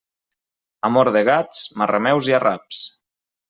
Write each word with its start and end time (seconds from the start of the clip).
Amor 0.89 1.11
de 1.17 1.23
gats, 1.29 1.61
marrameus 1.83 2.33
i 2.33 2.37
arraps. 2.41 2.85